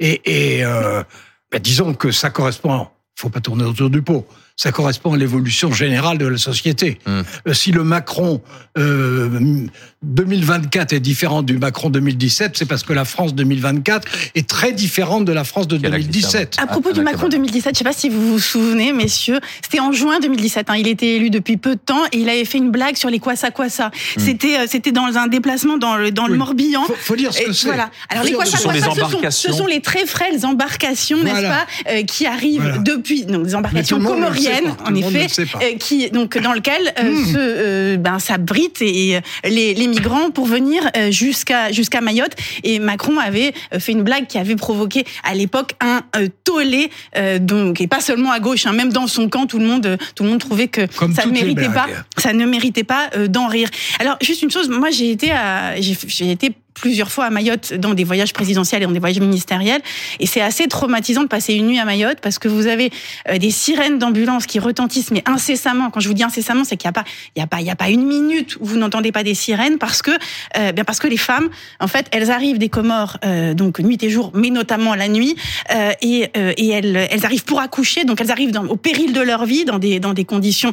Et, 0.01 0.21
et 0.59 0.65
euh, 0.65 1.03
ben 1.51 1.61
disons 1.61 1.95
que 1.95 2.11
ça 2.11 2.29
correspond, 2.29 2.89
il 3.17 3.21
faut 3.21 3.31
pas 3.31 3.41
tourner 3.41 3.65
autour 3.65 3.89
du 3.89 4.03
pot, 4.03 4.27
ça 4.57 4.73
correspond 4.73 5.15
à 5.15 5.17
l'évolution 5.17 5.73
générale 5.73 6.19
de 6.19 6.27
la 6.27 6.37
société. 6.37 6.99
Mmh. 7.07 7.53
Si 7.53 7.73
le 7.73 7.85
Macron 7.85 8.43
euh, 8.77 9.67
2024 10.03 10.93
est 10.93 11.01
différent 11.01 11.43
du 11.43 11.59
Macron 11.59 11.91
2017, 11.91 12.57
c'est 12.57 12.67
parce 12.67 12.83
que 12.83 12.93
la 12.93 13.05
France 13.05 13.35
2024 13.35 14.09
est 14.35 14.49
très 14.49 14.73
différente 14.73 15.25
de 15.25 15.33
la 15.33 15.45
France 15.45 15.69
de 15.69 15.77
2017. 15.77 16.57
À 16.59 16.67
propos 16.67 16.93
du 16.93 17.01
Macron 17.01 17.29
2017, 17.29 17.65
je 17.65 17.71
ne 17.71 17.75
sais 17.79 17.85
pas 17.85 17.93
si 17.93 18.09
vous 18.09 18.33
vous 18.33 18.39
souvenez, 18.39 18.93
messieurs, 18.93 19.41
c'était 19.63 19.81
en 19.81 19.93
juin 19.93 20.21
2017. 20.21 20.71
Hein, 20.71 20.77
il 20.77 20.89
était 20.89 21.17
élu 21.17 21.31
depuis 21.31 21.57
peu 21.57 21.75
de 21.75 21.81
temps 21.85 22.05
et 22.13 22.19
il 22.19 22.29
avait 22.29 22.45
fait 22.45 22.59
une 22.59 22.71
blague 22.71 22.97
sur 22.97 23.11
les 23.11 23.19
quoi 23.19 23.37
ça 23.37 23.51
quoi 23.51 23.69
ça. 23.69 23.89
Mmh. 23.89 24.21
C'était 24.21 24.59
euh, 24.59 24.67
c'était 24.69 24.93
dans 24.93 25.17
un 25.17 25.29
déplacement 25.29 25.79
dans 25.79 25.97
le 25.97 26.11
dans 26.11 26.25
oui. 26.25 26.33
le 26.33 26.37
Morbihan. 26.37 26.85
Faut, 26.85 26.95
faut 26.95 27.17
dire 27.17 27.33
ce 27.33 27.43
que 27.43 27.53
c'est. 27.53 27.67
Voilà. 27.67 27.91
Alors 28.09 28.25
les 28.25 28.33
quoi 28.33 28.45
ça 28.45 28.59
quoi 28.59 28.75
ça, 28.75 28.91
ce 28.95 29.01
sont, 29.01 29.31
ce 29.31 29.53
sont 29.53 29.67
les 29.67 29.81
très 29.81 30.07
frêles 30.07 30.45
embarcations, 30.45 31.19
voilà. 31.19 31.35
n'est-ce 31.35 31.47
pas, 31.47 31.67
euh, 31.91 32.03
qui 32.03 32.27
arrivent 32.27 32.63
voilà. 32.63 32.79
depuis 32.79 33.25
donc 33.25 33.45
des 33.45 33.55
embarcations 33.55 34.01
comoriennes, 34.01 34.75
en 34.85 34.95
effet, 34.95 35.27
euh, 35.39 35.77
qui 35.79 36.11
donc 36.11 36.39
dans 36.39 36.53
lequel 36.53 36.93
euh, 36.99 37.13
mmh. 37.13 37.27
se, 37.27 37.37
euh, 37.39 37.97
ben 37.97 38.19
s'abritent 38.19 38.83
et, 38.83 39.21
et 39.45 39.51
les, 39.51 39.75
les 39.75 39.87
migrants 39.93 40.31
pour 40.31 40.47
venir 40.47 40.83
jusqu'à 41.11 41.73
jusqu'à 41.73 42.01
Mayotte. 42.01 42.33
Et 42.65 42.79
Macron 42.79 43.19
avait 43.19 43.53
fait 43.79 43.93
une 43.93 44.03
blague 44.03 44.27
qui 44.27 44.39
avait 44.39 44.57
provoqué 44.57 45.05
à 45.25 45.35
l'époque 45.35 45.73
un 45.81 46.03
euh, 46.17 46.29
tollé, 46.45 46.91
euh, 47.17 47.39
donc 47.39 47.81
et 47.81 47.87
pas 47.87 48.01
seulement 48.01 48.33
à 48.33 48.41
gauche, 48.41 48.67
hein, 48.67 48.73
même 48.73 48.93
dans 48.93 49.07
son 49.07 49.29
camp, 49.29 49.47
tout 49.47 49.59
le 49.59 49.67
monde 49.67 49.99
tout 50.15 50.25
le 50.25 50.31
monde 50.31 50.41
trouvait 50.41 50.69
que 50.69 50.87
Comme 50.97 51.15
ça 51.15 51.27
ne 51.27 51.33
méritait 51.33 51.69
pas, 51.69 51.87
ça 52.17 52.33
ne 52.33 52.45
méritait 52.47 52.85
pas 52.85 53.11
euh, 53.17 53.27
d'en 53.29 53.47
rire. 53.47 53.69
Alors 53.99 54.17
juste 54.21 54.43
une 54.43 54.51
chose, 54.51 54.69
moi 54.69 54.91
j'ai 54.91 55.11
été 55.11 55.31
à, 55.31 55.81
j'ai 55.81 56.31
été 56.31 56.53
plusieurs 56.75 57.11
fois 57.11 57.27
à 57.27 57.31
Mayotte 57.31 57.75
dans 57.75 57.95
des 57.95 58.05
voyages 58.05 58.33
présidentiels 58.33 58.83
et 58.83 58.87
dans 58.87 58.93
des 58.93 58.99
voyages 58.99 59.21
ministériels. 59.21 59.81
Et 60.21 60.27
c'est 60.27 60.41
assez 60.41 60.67
traumatisant 60.67 61.23
de 61.23 61.29
passer 61.29 61.55
une 61.55 61.67
nuit 61.67 61.79
à 61.79 61.85
Mayotte 61.85 62.19
parce 62.21 62.39
que 62.39 62.49
vous 62.49 62.67
avez 62.67 62.91
euh, 63.29 63.39
des 63.39 63.51
sirènes 63.51 63.99
d'ambulance 63.99 64.47
qui 64.47 64.59
retentissent, 64.59 65.11
mais 65.11 65.23
incessamment. 65.27 65.91
Quand 65.91 66.01
je 66.01 66.09
vous 66.09 66.15
dis 66.15 66.25
incessamment, 66.25 66.65
c'est 66.65 66.77
qu'il 66.77 66.89
n'y 66.89 66.91
a 66.91 67.03
pas, 67.03 67.05
il 67.37 67.41
y 67.41 67.43
a 67.43 67.47
pas, 67.47 67.61
il 67.61 67.67
y 67.67 67.71
a 67.71 67.77
pas 67.77 67.91
une 67.91 68.05
minute 68.05 68.57
où 68.61 68.67
vous 68.67 68.79
n'entendez 68.79 69.13
pas 69.13 69.23
des 69.23 69.35
sirènes 69.35 69.79
parce 69.79 70.03
que, 70.03 70.11
euh, 70.57 70.73
bien 70.73 70.85
parce 70.85 70.99
que 70.99 71.09
les 71.09 71.17
femmes, 71.17 71.49
en 71.81 71.89
fait, 71.89 72.07
elles 72.11 72.31
arrivent 72.31 72.59
des 72.59 72.69
Comores, 72.69 73.19
euh, 73.25 73.55
donc 73.55 73.79
nuit 73.79 74.03
et 74.03 74.11
jour, 74.11 74.31
mais 74.35 74.51
notamment 74.51 74.95
la 74.95 75.09
nuit, 75.09 75.37
euh, 75.75 75.93
et, 76.01 76.31
et 76.35 76.69
elles, 76.71 77.09
elles 77.11 77.25
arrivent 77.25 77.45
pour 77.45 77.61
accoucher, 77.61 78.05
donc 78.05 78.21
elles 78.21 78.31
arrivent 78.31 78.51
dans, 78.51 78.67
au 78.67 78.77
péril 78.77 79.13
de 79.13 79.21
leur 79.21 79.45
vie, 79.45 79.65
dans 79.65 79.79
des, 79.79 80.01
dans 80.01 80.15
des 80.15 80.25
conditions 80.25 80.73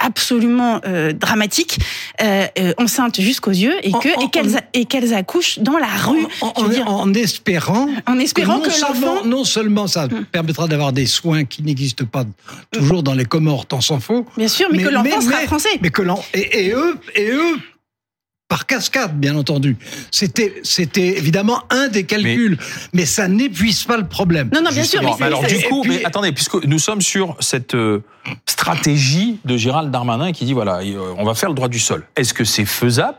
absolument 0.00 0.80
dramatiques, 1.14 1.78
enceintes 2.78 3.20
jusqu'aux 3.20 3.50
yeux, 3.50 3.74
et 3.82 3.92
que, 3.92 4.24
et 4.24 4.30
qu'elles, 4.30 4.60
et 4.74 4.84
qu'elles 4.84 5.14
accouchent 5.14 5.37
dans 5.58 5.78
la 5.78 5.86
rue. 5.86 6.26
En, 6.40 6.52
en, 6.56 6.68
dire, 6.68 6.88
en 6.88 7.12
espérant, 7.14 7.88
en 8.06 8.18
espérant 8.18 8.60
que, 8.60 8.68
que 8.68 8.80
non, 8.80 8.86
seulement, 8.86 9.24
non 9.24 9.44
seulement 9.44 9.86
ça 9.86 10.04
hum. 10.04 10.24
permettra 10.30 10.68
d'avoir 10.68 10.92
des 10.92 11.06
soins 11.06 11.44
qui 11.44 11.62
n'existent 11.62 12.04
pas 12.04 12.24
toujours 12.70 13.02
dans 13.02 13.14
les 13.14 13.24
Comores, 13.24 13.66
tant 13.66 13.80
s'en 13.80 14.00
faut. 14.00 14.26
Bien 14.36 14.48
sûr, 14.48 14.68
mais, 14.70 14.78
mais 14.78 14.84
que 14.84 14.88
l'enfant 14.88 15.20
sera 15.20 15.40
mais, 15.40 15.46
français. 15.46 15.78
Mais 15.80 15.90
que 15.90 16.02
et, 16.34 16.66
et, 16.66 16.72
eux, 16.72 16.96
et 17.14 17.30
eux 17.30 17.58
par 18.48 18.66
cascade, 18.66 19.18
bien 19.18 19.36
entendu. 19.36 19.76
C'était, 20.10 20.54
c'était 20.62 21.18
évidemment 21.18 21.62
un 21.68 21.88
des 21.88 22.04
calculs, 22.04 22.56
mais, 22.94 23.04
ça 23.04 23.28
n'épuise 23.28 23.84
pas 23.84 23.98
le 23.98 24.06
problème. 24.06 24.50
Non, 24.54 24.62
non, 24.62 24.70
bien 24.70 24.84
sûr. 24.84 25.02
Mais, 25.02 25.26
alors, 25.26 25.44
du 25.44 25.60
coup, 25.64 25.84
mais 25.86 26.04
attendez, 26.04 26.32
puisque 26.32 26.64
nous 26.64 26.78
sommes 26.78 27.02
sur 27.02 27.36
cette 27.40 27.74
euh, 27.74 28.02
stratégie 28.46 29.38
de 29.44 29.56
Gérald 29.56 29.90
Darmanin 29.90 30.32
qui 30.32 30.46
dit 30.46 30.54
voilà, 30.54 30.80
euh, 30.80 31.14
on 31.18 31.24
va 31.24 31.34
faire 31.34 31.50
le 31.50 31.54
droit 31.54 31.68
du 31.68 31.78
sol. 31.78 32.06
Est-ce 32.16 32.32
que 32.32 32.44
c'est 32.44 32.64
faisable 32.64 33.18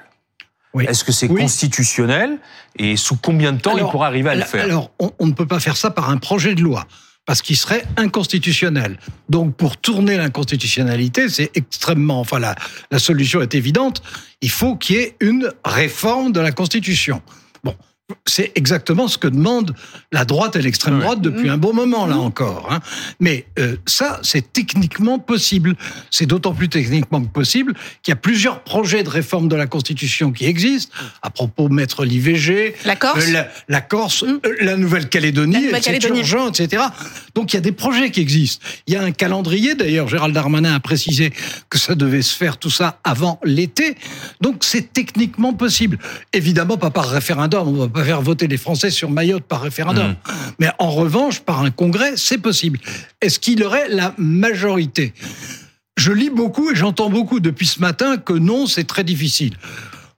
oui. 0.73 0.85
Est-ce 0.87 1.03
que 1.03 1.11
c'est 1.11 1.27
constitutionnel 1.27 2.37
Et 2.77 2.95
sous 2.95 3.15
combien 3.15 3.53
de 3.53 3.59
temps 3.59 3.75
il 3.77 3.83
pourra 3.85 4.07
arriver 4.07 4.29
à 4.29 4.35
le 4.35 4.43
faire 4.43 4.63
Alors, 4.63 4.91
on, 4.99 5.11
on, 5.19 5.27
ne 5.27 5.33
peut 5.33 5.47
pas 5.47 5.59
faire 5.59 5.77
ça 5.77 5.89
par 5.89 6.09
un 6.09 6.17
projet 6.17 6.53
de 6.53 6.61
loi 6.61 6.85
parce 7.25 7.41
qu'il 7.41 7.57
serait 7.57 7.83
inconstitutionnel. 7.97 8.97
Donc 9.29 9.55
pour 9.55 9.77
tourner 9.77 10.17
l'inconstitutionnalité, 10.17 11.29
c'est 11.29 11.51
extrêmement, 11.55 12.19
enfin 12.19 12.39
la, 12.39 12.55
la 12.89 12.97
solution 12.97 13.41
est 13.41 13.53
évidente, 13.53 14.01
il 14.41 14.49
faut 14.49 14.75
qu'il 14.75 14.95
y 14.95 14.99
ait 14.99 15.15
une 15.19 15.51
réforme 15.63 16.31
de 16.31 16.39
la 16.39 16.51
Constitution. 16.51 17.21
C'est 18.25 18.51
exactement 18.55 19.07
ce 19.07 19.17
que 19.17 19.27
demande 19.27 19.75
la 20.11 20.25
droite 20.25 20.55
et 20.55 20.61
l'extrême 20.61 20.99
droite 20.99 21.21
depuis 21.21 21.47
mmh. 21.47 21.53
un 21.53 21.57
bon 21.57 21.73
moment, 21.73 22.07
là 22.07 22.15
mmh. 22.15 22.19
encore. 22.19 22.67
Hein. 22.71 22.79
Mais 23.19 23.45
euh, 23.59 23.75
ça, 23.85 24.19
c'est 24.23 24.51
techniquement 24.53 25.19
possible. 25.19 25.75
C'est 26.09 26.25
d'autant 26.25 26.53
plus 26.53 26.69
techniquement 26.69 27.21
possible 27.23 27.73
qu'il 28.01 28.11
y 28.11 28.13
a 28.13 28.15
plusieurs 28.15 28.63
projets 28.63 29.03
de 29.03 29.09
réforme 29.09 29.47
de 29.47 29.55
la 29.55 29.67
Constitution 29.67 30.31
qui 30.31 30.45
existent, 30.45 30.95
à 31.21 31.29
propos 31.29 31.69
de 31.69 31.73
mettre 31.73 32.05
l'IVG, 32.05 32.75
la 32.85 32.95
Corse, 32.95 33.25
euh, 33.27 33.43
la, 33.67 33.81
Corse, 33.81 34.23
mmh. 34.23 34.39
euh, 34.45 34.55
la 34.61 34.77
Nouvelle-Calédonie, 34.77 35.67
c'est 35.81 36.03
urgent, 36.03 36.49
etc. 36.49 36.83
Donc 37.35 37.53
il 37.53 37.57
y 37.57 37.59
a 37.59 37.61
des 37.61 37.71
projets 37.71 38.09
qui 38.09 38.21
existent. 38.21 38.65
Il 38.87 38.93
y 38.93 38.97
a 38.97 39.03
un 39.03 39.11
calendrier, 39.11 39.75
d'ailleurs, 39.75 40.07
Gérald 40.07 40.33
Darmanin 40.33 40.73
a 40.73 40.79
précisé 40.79 41.31
que 41.69 41.77
ça 41.77 41.95
devait 41.95 42.21
se 42.21 42.35
faire 42.35 42.57
tout 42.57 42.71
ça 42.71 42.99
avant 43.03 43.39
l'été. 43.43 43.95
Donc 44.41 44.63
c'est 44.63 44.93
techniquement 44.93 45.53
possible. 45.53 45.99
Évidemment, 46.33 46.77
pas 46.77 46.89
par 46.89 47.09
référendum, 47.09 47.67
on 47.67 47.73
va 47.73 47.87
pas 47.87 47.98
faire 48.03 48.21
voter 48.21 48.47
les 48.47 48.57
Français 48.57 48.89
sur 48.89 49.09
Mayotte 49.09 49.43
par 49.43 49.61
référendum. 49.61 50.11
Mmh. 50.11 50.31
Mais 50.59 50.69
en 50.79 50.91
revanche, 50.91 51.41
par 51.41 51.61
un 51.61 51.71
congrès, 51.71 52.13
c'est 52.15 52.37
possible. 52.37 52.79
Est-ce 53.21 53.39
qu'il 53.39 53.63
aurait 53.63 53.89
la 53.89 54.13
majorité? 54.17 55.13
Je 55.97 56.11
lis 56.11 56.29
beaucoup 56.29 56.71
et 56.71 56.75
j'entends 56.75 57.09
beaucoup 57.09 57.39
depuis 57.39 57.67
ce 57.67 57.79
matin 57.79 58.17
que 58.17 58.33
non, 58.33 58.67
c'est 58.67 58.85
très 58.85 59.03
difficile. 59.03 59.55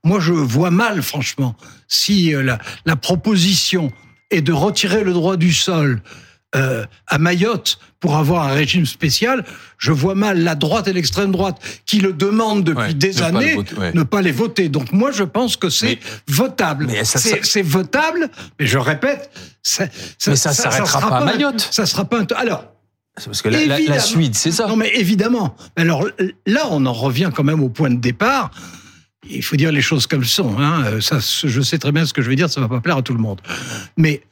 Moi, 0.04 0.20
je 0.20 0.34
vois 0.34 0.72
mal, 0.72 1.02
franchement, 1.02 1.56
si 1.88 2.34
euh, 2.34 2.42
la, 2.42 2.60
la 2.86 2.96
proposition 2.96 3.92
est 4.30 4.42
de 4.42 4.54
retirer 4.54 5.04
le 5.04 5.14
droit 5.14 5.38
du 5.38 5.54
sol 5.54 6.02
euh, 6.56 6.86
à 7.08 7.18
Mayotte 7.18 7.80
pour 8.00 8.18
avoir 8.18 8.48
un 8.48 8.54
régime 8.54 8.86
spécial, 8.86 9.46
je 9.78 9.92
vois 9.92 10.16
mal 10.16 10.44
la 10.44 10.56
droite 10.56 10.88
et 10.88 10.94
l'extrême 10.94 11.32
droite 11.32 11.58
qui 11.86 12.00
le 12.00 12.14
demandent 12.14 12.64
depuis 12.64 12.96
des 12.96 13.22
années 13.22 13.58
ne 13.94 14.04
pas 14.04 14.22
les 14.22 14.32
voter. 14.32 14.68
Donc 14.68 14.92
moi, 14.92 15.12
je 15.12 15.24
pense 15.24 15.56
que 15.56 15.70
c'est 15.70 16.00
votable. 16.28 16.90
C'est 17.04 17.62
votable, 17.62 18.30
mais 18.60 18.66
je 18.66 18.78
répète, 18.78 19.32
ça, 19.62 19.86
ça, 20.18 20.32
mais 20.32 20.36
ça, 20.36 20.54
ça 20.54 20.72
s'arrêtera 20.72 21.10
pas, 21.10 21.18
à 21.18 21.26
Mayotte. 21.26 21.68
Ça 21.72 21.86
sera 21.86 22.06
pas 22.06 22.20
un... 22.20 22.26
alors. 22.36 22.66
Parce 23.24 23.42
que 23.42 23.50
la, 23.50 23.80
la, 23.80 24.00
suite, 24.00 24.36
c'est 24.36 24.52
ça. 24.52 24.68
Non, 24.68 24.78
mais 24.78 24.90
évidemment. 24.96 25.56
Alors 25.76 26.08
là, 26.48 26.68
on 26.72 26.86
en 26.86 26.94
revient 26.94 27.30
quand 27.36 27.44
même 27.44 27.62
au 27.62 27.70
point 27.70 27.90
de 27.90 28.00
départ 28.00 28.52
il 29.30 29.44
faut 29.44 29.56
dire 29.56 29.72
les 29.72 29.82
choses 29.82 30.08
comme 30.08 30.22
elles 30.22 30.28
sont. 30.28 30.60
Hein. 30.60 31.00
Ça, 31.00 31.20
je 31.20 31.62
sais 31.62 31.78
très 31.78 31.92
bien 31.92 32.06
ce 32.06 32.14
que 32.14 32.22
je 32.22 32.30
vais 32.30 32.36
dire, 32.36 32.50
ça 32.50 32.62
va 32.62 32.68
pas 32.68 32.82
plaire 32.82 32.98
à 32.98 33.02
tout 33.02 33.14
le 33.14 33.20
monde. 33.20 33.42
Mais 33.98 34.24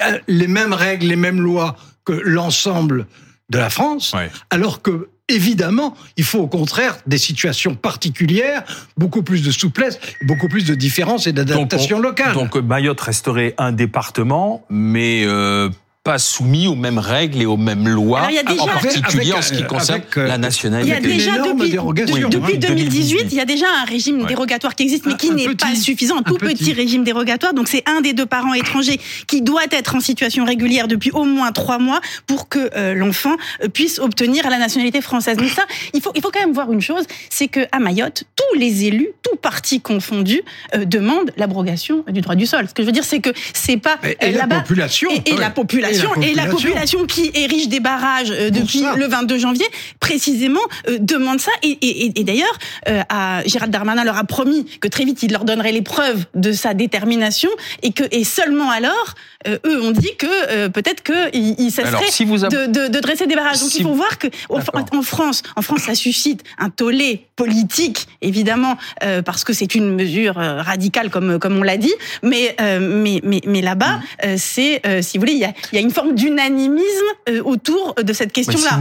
à 0.00 0.12
les 0.26 0.46
mêmes 0.46 0.72
règles, 0.72 1.06
les 1.06 1.16
mêmes 1.16 1.40
lois 1.40 1.76
que 2.04 2.12
l'ensemble 2.12 3.06
de 3.50 3.58
la 3.58 3.68
France, 3.68 4.14
alors 4.48 4.80
que 4.80 5.10
évidemment, 5.28 5.94
il 6.16 6.24
faut 6.24 6.38
au 6.40 6.46
contraire 6.46 6.96
des 7.06 7.18
situations 7.18 7.74
particulières, 7.74 8.64
beaucoup 8.96 9.22
plus 9.22 9.42
de 9.42 9.50
souplesse, 9.50 10.00
beaucoup 10.22 10.48
plus 10.48 10.64
de 10.64 10.74
différence 10.74 11.26
et 11.26 11.32
d'adaptation 11.32 12.00
locale. 12.00 12.32
Donc 12.34 12.56
Mayotte 12.56 13.00
resterait 13.00 13.54
un 13.58 13.72
département, 13.72 14.64
mais 14.70 15.24
euh, 15.26 15.68
pas 16.02 16.16
soumis 16.16 16.66
aux 16.66 16.74
mêmes 16.74 16.98
règles 16.98 17.42
et 17.42 17.46
aux 17.46 17.58
mêmes 17.58 17.86
lois, 17.86 18.26
en 18.58 18.66
particulier 18.66 19.34
en 19.34 19.42
ce 19.42 19.52
qui 19.52 19.66
concerne 19.66 20.00
euh, 20.16 20.26
la 20.26 20.38
nationalité. 20.38 20.96
Il 20.98 21.20
y 21.20 21.28
a 21.28 21.34
déjà 21.36 21.42
depuis, 21.42 22.18
depuis 22.30 22.58
2018, 22.58 23.26
il 23.30 23.34
y 23.34 23.40
a 23.40 23.44
déjà 23.44 23.66
un 23.82 23.84
régime 23.84 24.24
dérogatoire 24.24 24.74
qui 24.74 24.84
existe, 24.84 25.04
mais 25.04 25.16
qui 25.16 25.30
n'est 25.30 25.54
pas 25.54 25.74
suffisant, 25.74 26.16
un 26.16 26.22
tout 26.22 26.38
petit. 26.38 26.72
régime 26.72 27.04
dérogatoire. 27.04 27.52
Donc 27.52 27.68
c'est 27.68 27.82
un 27.86 28.00
des 28.00 28.14
deux 28.14 28.24
parents 28.24 28.54
étrangers 28.54 28.98
qui 29.26 29.42
doit 29.42 29.64
être 29.70 29.94
en 29.94 30.00
situation 30.00 30.46
régulière 30.46 30.88
depuis 30.88 31.10
au 31.10 31.24
moins 31.24 31.52
trois 31.52 31.78
mois 31.78 32.00
pour 32.26 32.48
que 32.48 32.70
euh, 32.76 32.94
l'enfant 32.94 33.36
euh, 33.62 33.68
puisse 33.68 33.98
obtenir 33.98 34.48
la 34.48 34.56
nationalité 34.56 35.02
française. 35.02 35.36
Mais 35.38 35.48
ça, 35.48 35.64
il 35.92 36.00
faut, 36.00 36.12
il 36.14 36.22
faut 36.22 36.30
quand 36.30 36.40
même 36.40 36.54
voir 36.54 36.72
une 36.72 36.80
chose, 36.80 37.04
c'est 37.28 37.48
que 37.48 37.60
à 37.72 37.78
Mayotte, 37.78 38.24
tous 38.36 38.58
les 38.58 38.86
élus, 38.86 39.10
tous 39.22 39.36
partis 39.36 39.82
confondus, 39.82 40.42
demandent 40.86 41.30
l'abrogation 41.36 42.04
du 42.08 42.22
droit 42.22 42.36
du 42.36 42.46
sol. 42.46 42.68
Ce 42.68 42.74
que 42.74 42.82
je 42.82 42.86
veux 42.86 42.92
dire, 42.92 43.04
c'est 43.04 43.20
que 43.20 43.30
c'est 43.52 43.76
pas 43.76 43.98
et, 44.22 44.32
la 44.32 44.46
population 44.46 45.10
et 45.26 45.36
la 45.36 45.50
population 45.50 45.89
et 46.22 46.34
la 46.34 46.46
population, 46.46 47.06
qui 47.06 47.30
érige 47.34 47.68
des 47.68 47.80
barrages 47.80 48.30
euh, 48.30 48.50
depuis 48.50 48.82
le 48.96 49.06
22 49.06 49.38
janvier, 49.38 49.66
précisément, 49.98 50.60
euh, 50.88 50.98
demande 51.00 51.40
ça. 51.40 51.52
Et, 51.62 52.12
d'ailleurs, 52.24 52.58
euh, 52.88 53.02
Gérald 53.46 53.72
Darmanin 53.72 54.04
leur 54.04 54.16
a 54.16 54.24
promis 54.24 54.64
que 54.80 54.88
très 54.88 55.04
vite 55.04 55.22
il 55.22 55.32
leur 55.32 55.44
donnerait 55.44 55.72
les 55.72 55.82
preuves 55.82 56.24
de 56.34 56.52
sa 56.52 56.74
détermination 56.74 57.50
et 57.82 57.92
que 57.92 58.04
et 58.10 58.24
seulement 58.24 58.70
alors, 58.70 59.14
eux 59.48 59.82
ont 59.82 59.90
dit 59.90 60.14
que 60.18 60.68
peut-être 60.68 61.02
que 61.02 61.34
il, 61.34 61.70
cesserait 61.70 62.06
de, 62.48 63.00
dresser 63.00 63.26
des 63.26 63.34
barrages. 63.34 63.60
Donc 63.60 63.74
il 63.74 63.82
faut 63.82 63.94
voir 63.94 64.18
que 64.18 64.26
en, 64.48 65.02
France, 65.02 65.42
en 65.56 65.62
France, 65.62 65.82
ça 65.82 65.94
suscite 65.94 66.42
un 66.58 66.68
tollé 66.68 67.26
politique, 67.36 68.06
évidemment, 68.20 68.76
parce 69.24 69.44
que 69.44 69.52
c'est 69.52 69.74
une 69.74 69.94
mesure 69.94 70.34
radicale 70.34 71.10
comme 71.10 71.38
comme 71.38 71.56
on 71.56 71.62
l'a 71.62 71.78
dit. 71.78 71.94
Mais 72.22 72.54
mais 72.58 73.20
mais, 73.22 73.40
mais 73.46 73.62
là-bas, 73.62 74.00
mm. 74.22 74.36
c'est 74.36 74.82
si 75.02 75.16
vous 75.16 75.22
voulez, 75.22 75.34
il 75.34 75.40
y 75.40 75.44
a, 75.44 75.54
y 75.72 75.78
a 75.78 75.79
une 75.80 75.90
forme 75.90 76.14
d'unanimisme 76.14 76.84
euh, 77.28 77.42
autour 77.42 77.94
de 78.02 78.12
cette 78.12 78.32
question-là. 78.32 78.78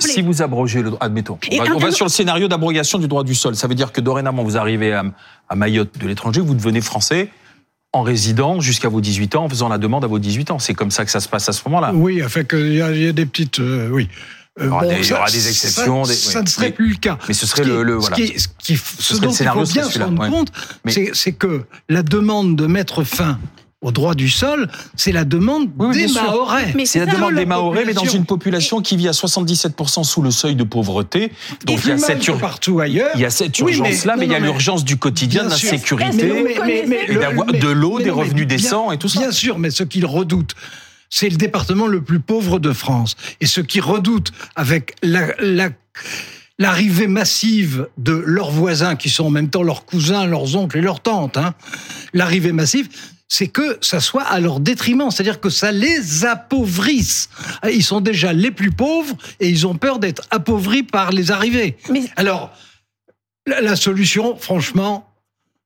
Si, 0.00 0.08
si, 0.12 0.22
vous 0.22 0.42
abrogez 0.42 0.82
le 0.82 0.90
droit, 0.90 1.02
admettons, 1.02 1.38
on 1.74 1.78
va, 1.78 1.90
sur 1.90 2.04
le 2.04 2.10
scénario 2.10 2.48
d'abrogation 2.48 2.98
du 2.98 3.08
droit 3.08 3.24
du 3.24 3.34
sol. 3.34 3.56
Ça 3.56 3.66
veut 3.66 3.74
dire 3.74 3.92
que 3.92 4.00
dorénavant, 4.00 4.42
vous 4.42 4.56
arrivez 4.56 4.92
à, 4.92 5.04
Mayotte 5.54 5.98
de 5.98 6.08
l'étranger, 6.08 6.40
vous 6.40 6.54
devenez 6.54 6.80
français 6.80 7.28
en 7.92 8.02
résidant 8.02 8.60
jusqu'à 8.60 8.88
vos 8.88 9.02
18 9.02 9.36
ans, 9.36 9.44
en 9.44 9.48
faisant 9.50 9.68
la 9.68 9.76
demande 9.76 10.02
à 10.04 10.06
vos 10.06 10.18
18 10.18 10.50
ans. 10.50 10.58
C'est 10.58 10.72
comme 10.72 10.90
ça 10.90 11.04
que 11.04 11.10
ça 11.10 11.20
se 11.20 11.28
passe 11.28 11.48
à 11.48 11.52
ce 11.52 11.60
moment-là. 11.66 11.92
Oui, 11.94 12.22
fait 12.26 12.48
il 12.52 12.74
y, 12.74 12.80
a 12.82 13.12
des 13.12 13.26
petites, 13.26 13.60
euh, 13.60 13.90
oui. 13.90 14.08
Euh, 14.60 14.64
il, 14.64 15.06
y 15.06 15.12
aura, 15.12 15.30
des, 15.30 15.48
exceptions. 15.48 16.04
Ça, 16.04 16.42
ne 16.42 16.46
serait 16.46 16.72
plus 16.72 16.90
le 16.90 16.96
cas. 16.96 17.18
Mais 17.26 17.32
ce 17.32 17.46
serait 17.46 17.64
le, 17.64 17.94
voilà. 17.94 18.16
Ce, 18.16 18.22
qui, 18.22 18.38
ce, 18.38 18.48
qui, 18.58 18.76
ce, 18.76 19.16
dont 19.16 19.30
il 19.30 19.46
faut 19.46 19.64
bien 19.64 19.84
se 19.84 19.98
rendre 19.98 20.28
compte, 20.28 20.52
c'est 20.86 21.32
que 21.32 21.64
la 21.88 22.02
demande 22.02 22.56
de 22.56 22.66
mettre 22.66 23.02
fin 23.02 23.38
au 23.82 23.90
droit 23.90 24.14
du 24.14 24.28
sol, 24.28 24.68
c'est 24.96 25.12
la 25.12 25.24
demande 25.24 25.68
des 25.92 26.06
Mahorais. 26.06 26.72
C'est 26.84 27.00
la 27.00 27.06
demande 27.06 27.34
des 27.34 27.44
Mahorais, 27.44 27.84
mais 27.84 27.94
dans 27.94 28.04
une 28.04 28.24
population 28.24 28.80
qui 28.80 28.96
vit 28.96 29.08
à 29.08 29.12
77% 29.12 30.04
sous 30.04 30.22
le 30.22 30.30
seuil 30.30 30.54
de 30.54 30.64
pauvreté. 30.64 31.32
Donc 31.66 31.80
il 31.84 31.90
y 31.90 31.92
a 31.92 31.98
cette 31.98 32.38
partout 32.38 32.80
ailleurs. 32.80 33.10
Il 33.16 33.20
y 33.20 33.24
a 33.24 33.30
cette 33.30 33.58
urgence-là, 33.58 34.14
mais, 34.16 34.26
il 34.26 34.32
y 34.32 34.34
a 34.34 34.38
l'urgence 34.38 34.84
du 34.84 34.96
quotidien, 34.96 35.44
de 35.44 35.50
la 35.50 35.56
sécurité, 35.56 36.28
de 36.28 37.68
l'eau, 37.68 37.98
des 37.98 38.10
revenus 38.10 38.46
décents 38.46 38.92
et 38.92 38.98
tout 38.98 39.08
ça. 39.08 39.18
Bien 39.18 39.32
sûr, 39.32 39.58
mais 39.58 39.70
ce 39.70 39.82
qu'ils 39.82 40.06
redoutent, 40.06 40.54
c'est 41.10 41.28
le 41.28 41.36
département 41.36 41.88
le 41.88 42.02
plus 42.02 42.20
pauvre 42.20 42.58
de 42.58 42.72
France. 42.72 43.16
Et 43.40 43.46
ce 43.46 43.60
qu'ils 43.60 43.82
redoutent 43.82 44.32
avec 44.54 44.94
la, 45.02 45.26
l'arrivée 46.58 47.08
massive 47.08 47.88
de 47.98 48.12
leurs 48.12 48.50
voisins, 48.50 48.96
qui 48.96 49.10
sont 49.10 49.24
en 49.24 49.30
même 49.30 49.50
temps 49.50 49.62
leurs 49.62 49.84
cousins, 49.84 50.26
leurs 50.26 50.56
oncles 50.56 50.78
et 50.78 50.80
leurs 50.80 51.00
tantes, 51.00 51.36
hein, 51.36 51.54
l'arrivée 52.14 52.52
massive, 52.52 52.88
c'est 53.32 53.48
que 53.48 53.78
ça 53.80 53.98
soit 53.98 54.24
à 54.24 54.40
leur 54.40 54.60
détriment, 54.60 55.10
c'est-à-dire 55.10 55.40
que 55.40 55.48
ça 55.48 55.72
les 55.72 56.26
appauvrisse. 56.26 57.30
Ils 57.64 57.82
sont 57.82 58.02
déjà 58.02 58.34
les 58.34 58.50
plus 58.50 58.70
pauvres 58.70 59.16
et 59.40 59.48
ils 59.48 59.66
ont 59.66 59.74
peur 59.74 59.98
d'être 59.98 60.24
appauvris 60.30 60.82
par 60.82 61.12
les 61.12 61.30
arrivées. 61.30 61.78
Alors, 62.16 62.50
la 63.46 63.74
solution, 63.74 64.36
franchement, 64.36 65.10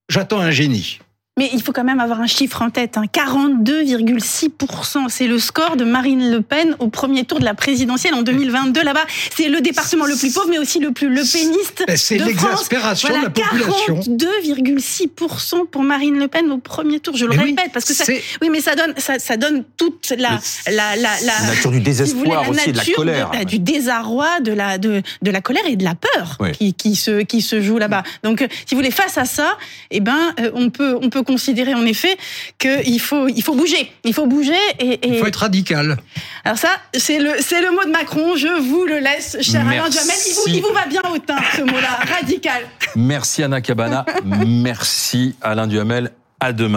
j'attends 0.08 0.38
un 0.38 0.52
génie. 0.52 1.00
Mais 1.38 1.50
il 1.52 1.60
faut 1.60 1.72
quand 1.72 1.84
même 1.84 2.00
avoir 2.00 2.22
un 2.22 2.26
chiffre 2.26 2.62
en 2.62 2.70
tête. 2.70 2.96
Hein. 2.96 3.04
42,6%, 3.12 5.10
c'est 5.10 5.26
le 5.26 5.38
score 5.38 5.76
de 5.76 5.84
Marine 5.84 6.30
Le 6.30 6.40
Pen 6.40 6.74
au 6.78 6.88
premier 6.88 7.24
tour 7.24 7.40
de 7.40 7.44
la 7.44 7.52
présidentielle 7.52 8.14
en 8.14 8.22
2022. 8.22 8.82
Là-bas, 8.82 9.04
c'est 9.36 9.50
le 9.50 9.60
département 9.60 10.06
le 10.06 10.16
plus 10.16 10.32
pauvre, 10.32 10.46
mais 10.48 10.56
aussi 10.56 10.78
le 10.78 10.92
plus 10.92 11.10
le 11.10 11.20
péniste. 11.30 11.84
C'est 11.94 12.16
l'exaspération 12.16 13.10
de 13.10 13.24
la 13.24 13.28
population. 13.28 13.96
42,6% 13.96 15.66
pour 15.66 15.82
Marine 15.82 16.18
Le 16.18 16.26
Pen 16.28 16.50
au 16.50 16.56
premier 16.56 17.00
tour. 17.00 17.18
Je 17.18 17.26
le 17.26 17.32
répète 17.32 17.70
parce 17.70 17.84
que 17.84 17.92
ça, 17.92 18.10
oui, 18.40 18.48
mais 18.50 18.62
ça 18.62 18.74
donne, 18.74 18.94
ça, 18.96 19.18
ça 19.18 19.36
donne 19.36 19.64
toute 19.76 20.14
la, 20.16 20.40
la, 20.68 20.96
la, 20.96 21.20
la, 21.22 21.40
nature 21.48 21.70
du 21.70 21.80
désespoir 21.80 22.48
aussi, 22.48 22.72
de 22.72 22.78
la 22.78 22.84
colère, 22.94 23.30
du 23.44 23.58
désarroi, 23.58 24.40
de 24.40 24.52
la, 24.52 24.78
de, 24.78 25.02
de 25.20 25.30
la 25.30 25.42
colère 25.42 25.66
et 25.66 25.76
de 25.76 25.84
la 25.84 25.96
peur 25.96 26.38
qui, 26.54 26.72
qui 26.72 26.96
se, 26.96 27.20
qui 27.20 27.42
se 27.42 27.60
joue 27.60 27.76
là-bas. 27.76 28.04
Donc, 28.22 28.38
si 28.64 28.74
vous 28.74 28.78
voulez, 28.78 28.90
face 28.90 29.18
à 29.18 29.26
ça, 29.26 29.58
eh 29.90 30.00
ben, 30.00 30.34
euh, 30.40 30.50
on 30.54 30.70
peut, 30.70 30.98
on 31.02 31.10
peut 31.10 31.25
considérer 31.26 31.74
en 31.74 31.84
effet 31.84 32.16
qu'il 32.58 33.00
faut, 33.00 33.28
il 33.28 33.42
faut 33.42 33.54
bouger. 33.54 33.92
Il 34.04 34.14
faut 34.14 34.26
bouger 34.26 34.54
et, 34.78 34.92
et... 34.92 35.08
Il 35.08 35.18
faut 35.18 35.26
être 35.26 35.36
radical. 35.36 35.98
Alors 36.44 36.58
ça, 36.58 36.70
c'est 36.94 37.18
le, 37.18 37.32
c'est 37.40 37.60
le 37.60 37.70
mot 37.72 37.84
de 37.84 37.90
Macron. 37.90 38.36
Je 38.36 38.60
vous 38.60 38.84
le 38.84 38.98
laisse, 38.98 39.36
cher 39.40 39.66
Alain. 39.68 39.88
Duhamel. 39.88 40.16
Il 40.26 40.34
vous, 40.34 40.48
il 40.48 40.62
vous 40.62 40.72
va 40.72 40.86
bien 40.86 41.02
au 41.12 41.18
teint, 41.18 41.36
ce 41.56 41.62
mot-là, 41.62 41.98
radical. 42.16 42.62
Merci 42.94 43.42
Anna 43.42 43.60
Cabana. 43.60 44.06
Merci 44.24 45.36
Alain 45.42 45.66
Duhamel. 45.66 46.12
À 46.38 46.52
demain. 46.52 46.74